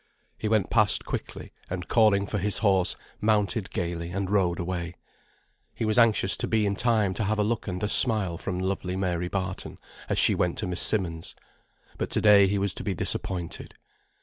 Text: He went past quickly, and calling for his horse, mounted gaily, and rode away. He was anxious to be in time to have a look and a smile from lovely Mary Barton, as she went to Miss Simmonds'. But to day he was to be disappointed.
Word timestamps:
He 0.35 0.47
went 0.49 0.71
past 0.71 1.05
quickly, 1.05 1.53
and 1.69 1.87
calling 1.87 2.25
for 2.25 2.39
his 2.39 2.57
horse, 2.57 2.95
mounted 3.19 3.69
gaily, 3.69 4.09
and 4.09 4.31
rode 4.31 4.57
away. 4.57 4.95
He 5.75 5.85
was 5.85 5.99
anxious 5.99 6.35
to 6.37 6.47
be 6.47 6.65
in 6.65 6.73
time 6.73 7.13
to 7.13 7.23
have 7.23 7.37
a 7.37 7.43
look 7.43 7.67
and 7.67 7.83
a 7.83 7.87
smile 7.87 8.39
from 8.39 8.57
lovely 8.57 8.95
Mary 8.95 9.27
Barton, 9.27 9.77
as 10.09 10.17
she 10.17 10.33
went 10.33 10.57
to 10.57 10.65
Miss 10.65 10.81
Simmonds'. 10.81 11.35
But 11.99 12.09
to 12.09 12.19
day 12.19 12.47
he 12.47 12.57
was 12.57 12.73
to 12.73 12.83
be 12.83 12.95
disappointed. 12.95 13.75